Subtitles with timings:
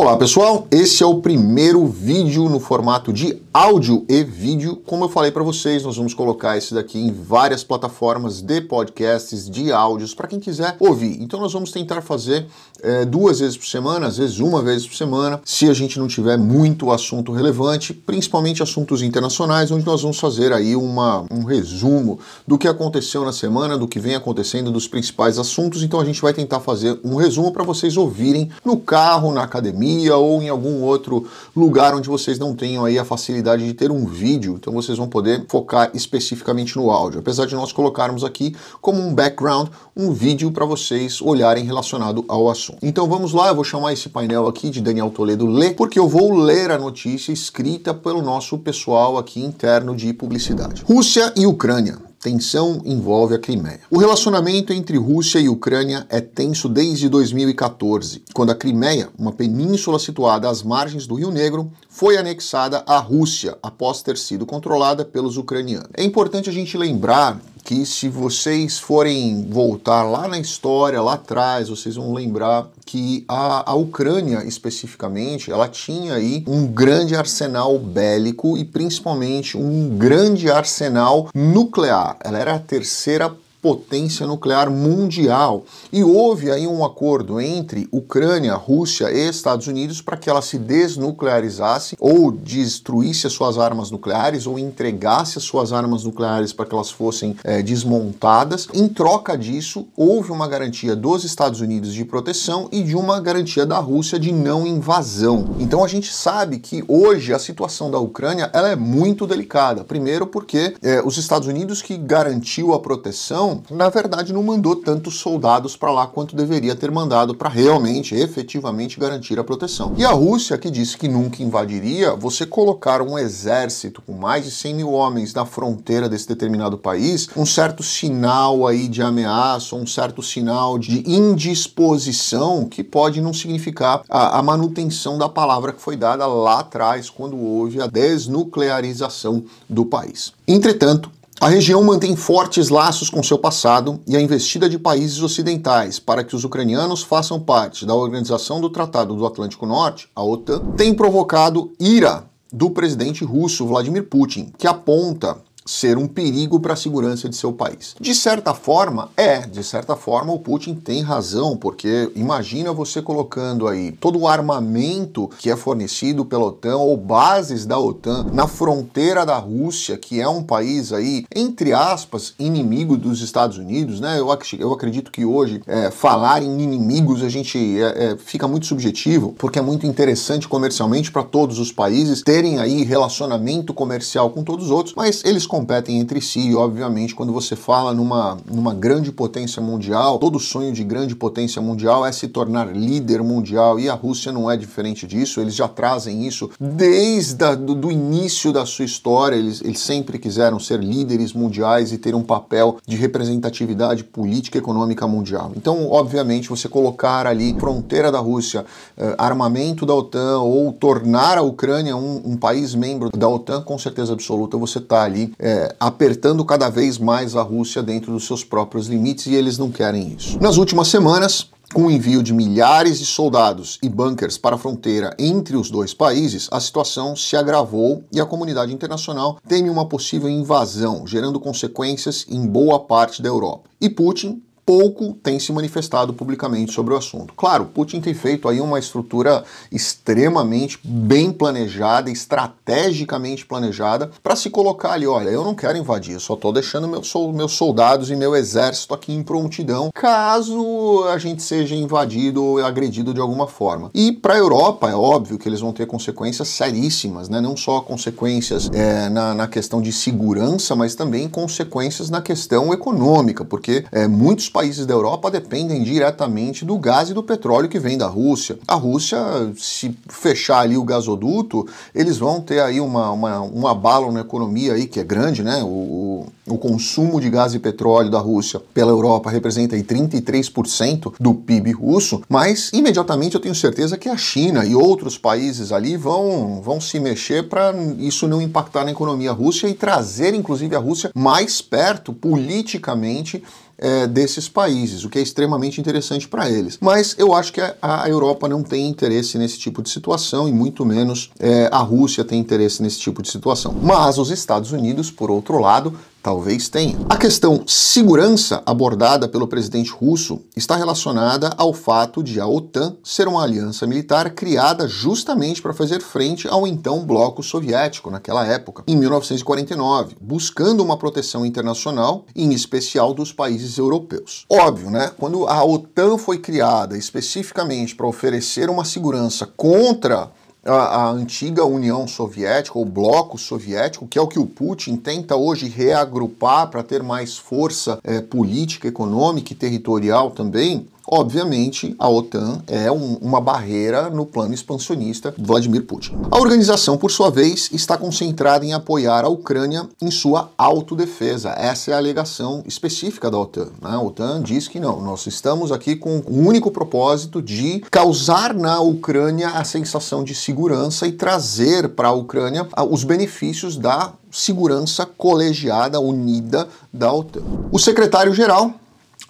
[0.00, 4.76] Olá pessoal, esse é o primeiro vídeo no formato de áudio e vídeo.
[4.86, 9.50] Como eu falei para vocês, nós vamos colocar esse daqui em várias plataformas de podcasts,
[9.50, 11.20] de áudios, para quem quiser ouvir.
[11.20, 12.46] Então nós vamos tentar fazer
[12.80, 16.06] é, duas vezes por semana, às vezes uma vez por semana, se a gente não
[16.06, 22.20] tiver muito assunto relevante, principalmente assuntos internacionais, onde nós vamos fazer aí uma, um resumo
[22.46, 25.82] do que aconteceu na semana, do que vem acontecendo, dos principais assuntos.
[25.82, 29.87] Então a gente vai tentar fazer um resumo para vocês ouvirem no carro, na academia
[30.16, 34.04] ou em algum outro lugar onde vocês não tenham aí a facilidade de ter um
[34.04, 34.56] vídeo.
[34.58, 37.20] Então vocês vão poder focar especificamente no áudio.
[37.20, 42.48] Apesar de nós colocarmos aqui como um background um vídeo para vocês olharem relacionado ao
[42.48, 42.78] assunto.
[42.82, 46.08] Então vamos lá, eu vou chamar esse painel aqui de Daniel Toledo Lê, porque eu
[46.08, 50.82] vou ler a notícia escrita pelo nosso pessoal aqui interno de publicidade.
[50.86, 53.80] Rússia e Ucrânia Tensão envolve a Crimeia.
[53.88, 60.00] O relacionamento entre Rússia e Ucrânia é tenso desde 2014, quando a Crimeia, uma península
[60.00, 65.36] situada às margens do Rio Negro, foi anexada à Rússia após ter sido controlada pelos
[65.36, 65.90] ucranianos.
[65.94, 71.68] É importante a gente lembrar que se vocês forem voltar lá na história, lá atrás,
[71.68, 78.56] vocês vão lembrar que a, a Ucrânia, especificamente, ela tinha aí um grande arsenal bélico
[78.56, 82.16] e principalmente um grande arsenal nuclear.
[82.24, 85.64] Ela era a terceira potência nuclear mundial.
[85.92, 90.58] E houve aí um acordo entre Ucrânia, Rússia e Estados Unidos para que ela se
[90.58, 96.74] desnuclearizasse ou destruísse as suas armas nucleares ou entregasse as suas armas nucleares para que
[96.74, 98.68] elas fossem é, desmontadas.
[98.72, 103.66] Em troca disso, houve uma garantia dos Estados Unidos de proteção e de uma garantia
[103.66, 105.56] da Rússia de não invasão.
[105.58, 109.84] Então a gente sabe que hoje a situação da Ucrânia ela é muito delicada.
[109.84, 115.18] Primeiro porque é, os Estados Unidos que garantiu a proteção na verdade, não mandou tantos
[115.18, 119.92] soldados para lá quanto deveria ter mandado para realmente, efetivamente garantir a proteção.
[119.96, 124.50] E a Rússia, que disse que nunca invadiria, você colocar um exército com mais de
[124.50, 129.86] 100 mil homens na fronteira desse determinado país, um certo sinal aí de ameaça, um
[129.86, 135.96] certo sinal de indisposição que pode não significar a, a manutenção da palavra que foi
[135.96, 140.32] dada lá atrás, quando houve a desnuclearização do país.
[140.46, 141.10] Entretanto,
[141.40, 146.24] a região mantém fortes laços com seu passado e a investida de países ocidentais para
[146.24, 150.92] que os ucranianos façam parte da Organização do Tratado do Atlântico Norte, a OTAN, tem
[150.92, 155.36] provocado ira do presidente russo Vladimir Putin, que aponta
[155.68, 157.94] ser um perigo para a segurança de seu país.
[158.00, 163.68] De certa forma, é, de certa forma o Putin tem razão, porque imagina você colocando
[163.68, 169.26] aí todo o armamento que é fornecido pela OTAN ou bases da OTAN na fronteira
[169.26, 174.18] da Rússia, que é um país aí, entre aspas, inimigo dos Estados Unidos, né?
[174.18, 178.64] Eu, eu acredito que hoje é, falar em inimigos a gente é, é, fica muito
[178.64, 184.42] subjetivo, porque é muito interessante comercialmente para todos os países terem aí relacionamento comercial com
[184.42, 188.72] todos os outros, mas eles competem entre si e, obviamente, quando você fala numa, numa
[188.72, 193.80] grande potência mundial, todo sonho de grande potência mundial é se tornar líder mundial.
[193.80, 197.90] E a Rússia não é diferente disso, eles já trazem isso desde a, do, do
[197.90, 202.76] início da sua história, eles, eles sempre quiseram ser líderes mundiais e ter um papel
[202.86, 205.50] de representatividade política e econômica mundial.
[205.56, 208.64] Então, obviamente, você colocar ali fronteira da Rússia,
[208.96, 213.76] eh, armamento da OTAN ou tornar a Ucrânia um, um país membro da OTAN, com
[213.76, 218.26] certeza absoluta você está ali eh, é, apertando cada vez mais a Rússia dentro dos
[218.26, 220.38] seus próprios limites e eles não querem isso.
[220.42, 225.14] Nas últimas semanas, com o envio de milhares de soldados e bunkers para a fronteira
[225.18, 230.28] entre os dois países, a situação se agravou e a comunidade internacional teme uma possível
[230.28, 233.70] invasão, gerando consequências em boa parte da Europa.
[233.80, 237.32] E Putin pouco tem se manifestado publicamente sobre o assunto.
[237.34, 239.42] Claro, Putin tem feito aí uma estrutura
[239.72, 246.20] extremamente bem planejada, estrategicamente planejada, para se colocar ali, olha, eu não quero invadir, eu
[246.20, 251.42] só estou deixando meus, meus soldados e meu exército aqui em prontidão, caso a gente
[251.42, 253.90] seja invadido ou agredido de alguma forma.
[253.94, 257.40] E para a Europa, é óbvio que eles vão ter consequências seríssimas, né?
[257.40, 263.46] não só consequências é, na, na questão de segurança, mas também consequências na questão econômica,
[263.46, 267.96] porque é, muitos países da Europa dependem diretamente do gás e do petróleo que vem
[267.96, 268.58] da Rússia.
[268.66, 269.16] A Rússia,
[269.56, 271.64] se fechar ali o gasoduto,
[271.94, 275.62] eles vão ter aí uma, uma um abalo na economia aí que é grande, né?
[275.62, 276.26] O, o
[276.56, 282.22] consumo de gás e petróleo da Rússia pela Europa representa aí 33% do PIB russo,
[282.28, 286.98] mas imediatamente eu tenho certeza que a China e outros países ali vão, vão se
[287.00, 292.12] mexer para isso não impactar na economia russa e trazer inclusive a Rússia mais perto
[292.12, 293.42] politicamente
[293.78, 296.76] é, desses países, o que é extremamente interessante para eles.
[296.80, 300.84] Mas eu acho que a, Europa não tem interesse nesse tipo de situação e muito
[300.84, 303.74] menos é, a Rússia tem interesse nesse tipo de situação.
[303.80, 306.98] Mas os Estados Unidos, por outro lado, Talvez tenha.
[307.08, 313.28] A questão segurança abordada pelo presidente russo está relacionada ao fato de a OTAN ser
[313.28, 318.96] uma aliança militar criada justamente para fazer frente ao então bloco soviético naquela época, em
[318.96, 324.44] 1949, buscando uma proteção internacional, em especial dos países europeus.
[324.50, 325.10] Óbvio, né?
[325.16, 330.30] Quando a OTAN foi criada especificamente para oferecer uma segurança contra
[330.68, 335.34] a, a, antiga União Soviética, ou bloco soviético, que é o que o Putin tenta
[335.34, 342.62] hoje reagrupar para ter mais força é, política, econômica e territorial também, Obviamente, a OTAN
[342.66, 346.18] é um, uma barreira no plano expansionista de Vladimir Putin.
[346.30, 351.54] A organização, por sua vez, está concentrada em apoiar a Ucrânia em sua autodefesa.
[351.56, 353.68] Essa é a alegação específica da OTAN.
[353.80, 353.90] Né?
[353.90, 358.78] A OTAN diz que não, nós estamos aqui com o único propósito de causar na
[358.80, 365.98] Ucrânia a sensação de segurança e trazer para a Ucrânia os benefícios da segurança colegiada,
[365.98, 367.40] unida da OTAN.
[367.72, 368.74] O secretário-geral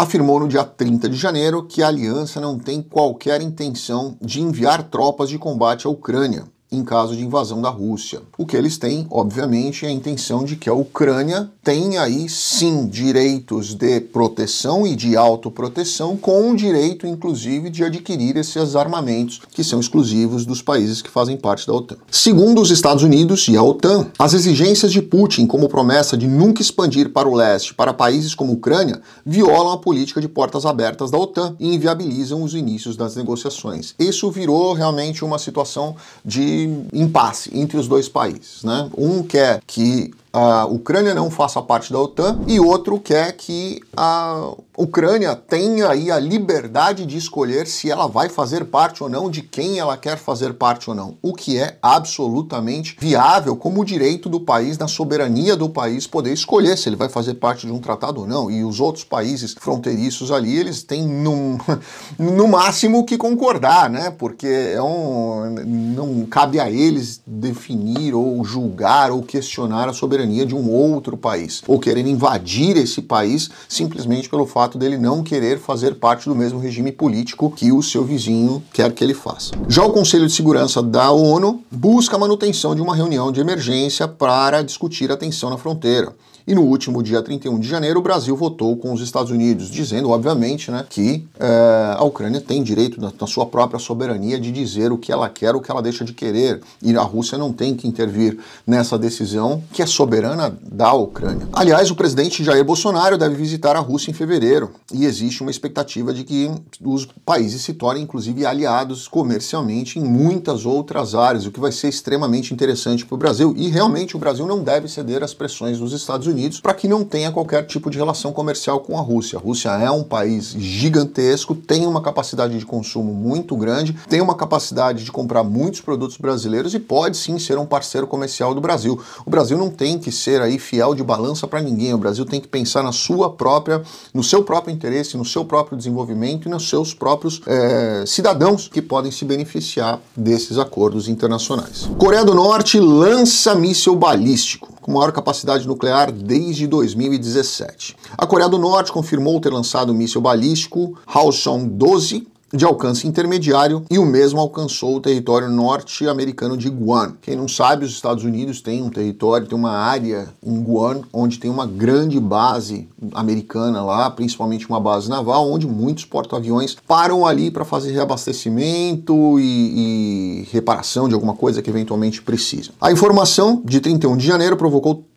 [0.00, 4.84] afirmou no dia 30 de janeiro que a aliança não tem qualquer intenção de enviar
[4.84, 8.20] tropas de combate à Ucrânia em caso de invasão da Rússia.
[8.36, 12.86] O que eles têm, obviamente, é a intenção de que a Ucrânia tenha aí sim
[12.86, 19.64] direitos de proteção e de autoproteção, com o direito, inclusive, de adquirir esses armamentos que
[19.64, 21.96] são exclusivos dos países que fazem parte da OTAN.
[22.10, 26.62] Segundo os Estados Unidos e a OTAN, as exigências de Putin, como promessa de nunca
[26.62, 31.10] expandir para o leste para países como a Ucrânia, violam a política de portas abertas
[31.10, 33.94] da OTAN e inviabilizam os inícios das negociações.
[33.98, 36.57] Isso virou realmente uma situação de
[36.92, 38.62] impasse entre os dois países.
[38.62, 38.90] Né?
[38.96, 44.52] Um quer que a Ucrânia não faça parte da OTAN e outro quer que a
[44.76, 49.42] Ucrânia tenha aí a liberdade de escolher se ela vai fazer parte ou não, de
[49.42, 54.38] quem ela quer fazer parte ou não, o que é absolutamente viável como direito do
[54.38, 58.20] país, na soberania do país, poder escolher se ele vai fazer parte de um tratado
[58.20, 58.48] ou não.
[58.48, 61.58] E os outros países fronteiriços ali, eles têm num,
[62.16, 64.12] no máximo que concordar, né?
[64.16, 70.54] Porque é um, não cabe a eles definir ou julgar ou questionar a soberania de
[70.54, 75.58] um outro país, ou querer invadir esse país simplesmente pelo fato fato dele não querer
[75.58, 79.52] fazer parte do mesmo regime político que o seu vizinho quer que ele faça.
[79.68, 84.06] Já o Conselho de Segurança da ONU busca a manutenção de uma reunião de emergência
[84.06, 86.12] para discutir a tensão na fronteira.
[86.48, 90.08] E no último dia 31 de janeiro, o Brasil votou com os Estados Unidos, dizendo,
[90.08, 94.90] obviamente, né, que é, a Ucrânia tem direito, na, na, sua própria soberania, de dizer
[94.90, 96.62] o que ela quer, o que ela deixa de querer.
[96.82, 100.17] E a Rússia não tem que intervir nessa decisão que é soberana
[100.62, 101.48] da Ucrânia.
[101.52, 106.12] Aliás, o presidente Jair Bolsonaro deve visitar a Rússia em fevereiro e existe uma expectativa
[106.12, 106.50] de que
[106.82, 111.88] os países se tornem, inclusive, aliados comercialmente em muitas outras áreas, o que vai ser
[111.88, 113.54] extremamente interessante para o Brasil.
[113.56, 117.04] E realmente o Brasil não deve ceder às pressões dos Estados Unidos para que não
[117.04, 119.38] tenha qualquer tipo de relação comercial com a Rússia.
[119.38, 124.34] A Rússia é um país gigantesco, tem uma capacidade de consumo muito grande, tem uma
[124.34, 129.00] capacidade de comprar muitos produtos brasileiros e pode sim ser um parceiro comercial do Brasil.
[129.26, 131.92] O Brasil não tem que ser aí fiel de balança para ninguém.
[131.92, 133.82] O Brasil tem que pensar na sua própria,
[134.14, 138.80] no seu próprio interesse, no seu próprio desenvolvimento e nos seus próprios é, cidadãos que
[138.80, 141.88] podem se beneficiar desses acordos internacionais.
[141.98, 147.94] Coreia do Norte lança míssil balístico com maior capacidade nuclear desde 2017.
[148.16, 153.98] A Coreia do Norte confirmou ter lançado o míssil balístico Hwasong-12 de alcance intermediário e
[153.98, 157.14] o mesmo alcançou o território norte-americano de Guam.
[157.20, 161.38] Quem não sabe, os Estados Unidos têm um território, tem uma área em Guam onde
[161.38, 167.50] tem uma grande base americana lá, principalmente uma base naval, onde muitos porta-aviões param ali
[167.50, 172.70] para fazer reabastecimento e, e reparação de alguma coisa que eventualmente precisa.
[172.80, 175.07] A informação de 31 de janeiro provocou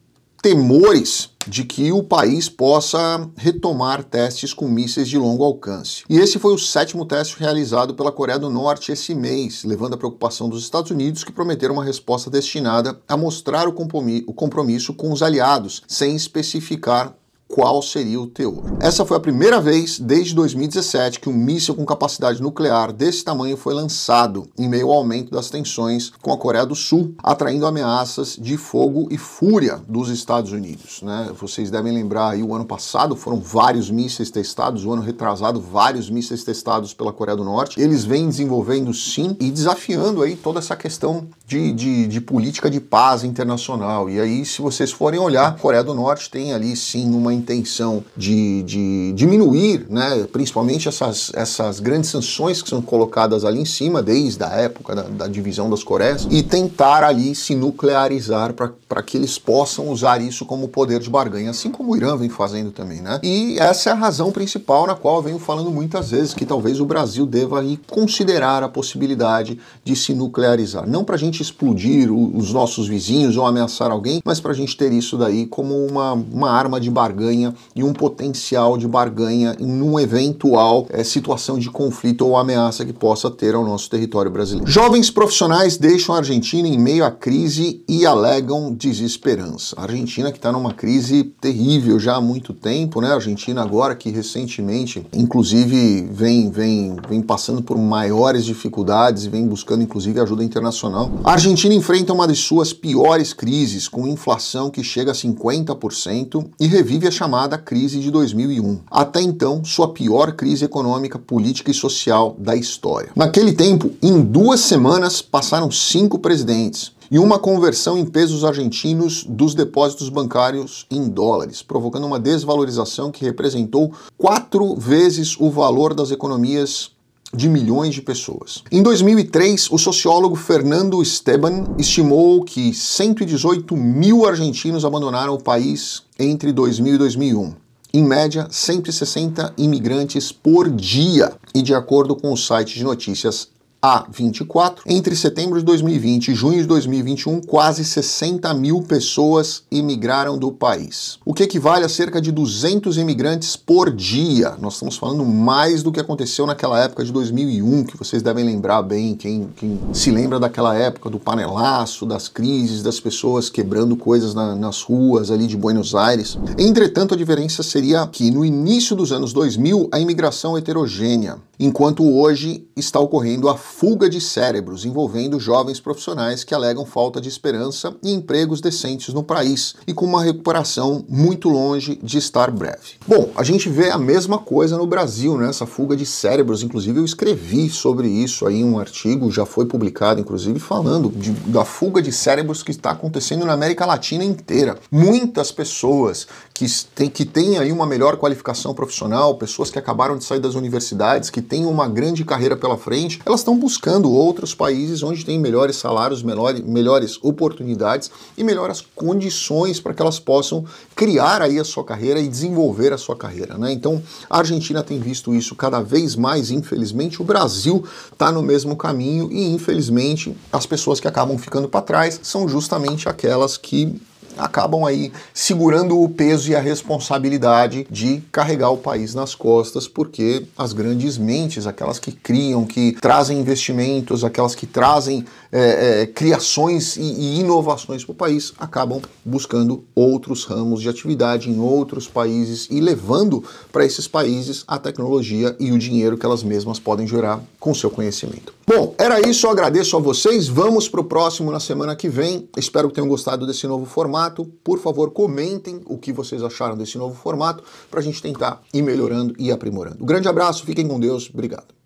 [0.42, 6.04] temores de que o país possa retomar testes com mísseis de longo alcance.
[6.10, 9.98] E esse foi o sétimo teste realizado pela Coreia do Norte esse mês, levando a
[9.98, 15.24] preocupação dos Estados Unidos, que prometeram uma resposta destinada a mostrar o compromisso com os
[15.24, 17.16] aliados, sem especificar
[17.52, 18.64] qual seria o teor.
[18.80, 23.58] Essa foi a primeira vez desde 2017 que um míssil com capacidade nuclear desse tamanho
[23.58, 28.38] foi lançado, em meio ao aumento das tensões com a Coreia do Sul, atraindo ameaças
[28.40, 31.02] de fogo e fúria dos Estados Unidos.
[31.02, 31.32] Né?
[31.38, 36.10] Vocês devem lembrar aí, o ano passado foram vários mísseis testados, o ano retrasado, vários
[36.10, 37.80] mísseis testados pela Coreia do Norte.
[37.82, 42.80] Eles vêm desenvolvendo sim e desafiando aí toda essa questão de, de, de política de
[42.80, 44.10] paz internacional.
[44.10, 48.04] E aí, se vocês forem olhar, a Coreia do Norte tem ali sim uma intenção
[48.16, 54.02] de, de diminuir, né, principalmente essas, essas grandes sanções que são colocadas ali em cima,
[54.02, 59.18] desde a época da, da divisão das Coreias, e tentar ali se nuclearizar para que
[59.18, 63.02] eles possam usar isso como poder de barganha, assim como o Irã vem fazendo também,
[63.02, 63.20] né?
[63.24, 66.80] E essa é a razão principal na qual eu venho falando muitas vezes que talvez
[66.80, 70.88] o Brasil deva aí considerar a possibilidade de se nuclearizar.
[70.88, 74.76] Não para a gente explodir os nossos vizinhos ou ameaçar alguém, mas para a gente
[74.76, 79.56] ter isso daí como uma, uma arma de barganha barganha e um potencial de barganha
[79.60, 84.30] em uma eventual é, situação de conflito ou ameaça que possa ter ao nosso território
[84.30, 84.70] brasileiro.
[84.70, 89.76] Jovens profissionais deixam a Argentina em meio à crise e alegam desesperança.
[89.78, 93.10] A Argentina que está numa crise terrível já há muito tempo, né?
[93.10, 99.48] A Argentina agora que recentemente, inclusive, vem, vem, vem passando por maiores dificuldades e vem
[99.48, 101.12] buscando, inclusive, ajuda internacional.
[101.24, 106.68] A Argentina enfrenta uma de suas piores crises, com inflação que chega a 50% e
[106.68, 108.80] revive a chamada crise de 2001.
[108.90, 113.12] Até então, sua pior crise econômica, política e social da história.
[113.16, 119.54] Naquele tempo, em duas semanas, passaram cinco presidentes e uma conversão em pesos argentinos dos
[119.54, 126.90] depósitos bancários em dólares, provocando uma desvalorização que representou quatro vezes o valor das economias
[127.34, 128.64] de milhões de pessoas.
[128.72, 136.52] Em 2003, o sociólogo Fernando Esteban estimou que 118 mil argentinos abandonaram o país entre
[136.52, 137.54] 2000 e 2001.
[137.94, 141.34] Em média, 160 imigrantes por dia.
[141.54, 143.50] E de acordo com o site de notícias
[143.82, 144.80] a24.
[144.86, 151.18] Entre setembro de 2020 e junho de 2021, quase 60 mil pessoas imigraram do país,
[151.26, 154.56] o que equivale a cerca de 200 imigrantes por dia.
[154.60, 158.82] Nós estamos falando mais do que aconteceu naquela época de 2001, que vocês devem lembrar
[158.84, 164.36] bem, quem, quem se lembra daquela época do panelaço, das crises, das pessoas quebrando coisas
[164.36, 166.38] na, nas ruas ali de Buenos Aires.
[166.58, 172.68] Entretanto, a diferença seria que no início dos anos 2000, a imigração heterogênea, enquanto hoje
[172.76, 178.12] está ocorrendo a fuga de cérebros envolvendo jovens profissionais que alegam falta de esperança e
[178.12, 182.96] empregos decentes no país e com uma recuperação muito longe de estar breve.
[183.08, 185.50] Bom, a gente vê a mesma coisa no Brasil, né?
[185.50, 190.20] Essa fuga de cérebros, inclusive eu escrevi sobre isso aí um artigo, já foi publicado
[190.20, 194.80] inclusive falando de, da fuga de cérebros que está acontecendo na América Latina inteira.
[194.92, 196.66] Muitas pessoas que
[196.96, 201.30] têm que têm aí uma melhor qualificação profissional, pessoas que acabaram de sair das universidades,
[201.30, 205.76] que têm uma grande carreira pela frente, elas estão buscando outros países onde tem melhores
[205.76, 210.64] salários, melhores, melhores oportunidades e melhores condições para que elas possam
[210.96, 213.58] criar aí a sua carreira e desenvolver a sua carreira.
[213.58, 213.74] Né?
[213.74, 217.22] Então, a Argentina tem visto isso cada vez mais, infelizmente.
[217.22, 222.18] O Brasil está no mesmo caminho e, infelizmente, as pessoas que acabam ficando para trás
[222.24, 224.02] são justamente aquelas que
[224.38, 230.46] acabam aí segurando o peso e a responsabilidade de carregar o país nas costas, porque
[230.58, 236.96] as grandes mentes, aquelas que criam, que trazem investimentos, aquelas que trazem é, é, criações
[236.98, 242.68] e, e inovações para o país, acabam buscando outros ramos de atividade em outros países
[242.70, 247.42] e levando para esses países a tecnologia e o dinheiro que elas mesmas podem gerar
[247.60, 248.54] com seu conhecimento.
[248.66, 250.48] Bom, era isso, eu agradeço a vocês.
[250.48, 252.48] Vamos para o próximo na semana que vem.
[252.56, 254.46] Espero que tenham gostado desse novo formato.
[254.64, 258.82] Por favor, comentem o que vocês acharam desse novo formato para a gente tentar ir
[258.82, 260.04] melhorando e aprimorando.
[260.04, 261.81] Um grande abraço, fiquem com Deus, obrigado.